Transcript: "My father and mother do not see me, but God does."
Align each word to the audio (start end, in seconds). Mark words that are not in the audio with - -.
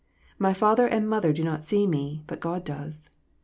"My 0.45 0.51
father 0.51 0.87
and 0.87 1.07
mother 1.07 1.31
do 1.31 1.43
not 1.43 1.63
see 1.67 1.85
me, 1.85 2.23
but 2.25 2.39
God 2.39 2.65
does." 2.65 3.07